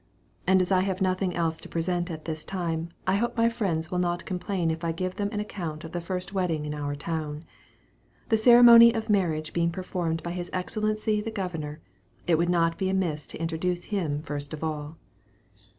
[0.47, 3.99] As I have nothing else to present at this time, I hope my friends will
[3.99, 7.43] not complain if I give them an account of the first wedding in our town.
[8.29, 11.81] The ceremony of marriage being performed by his Excellency the Governor,
[12.25, 14.97] it would not be amiss to introduce him first of all.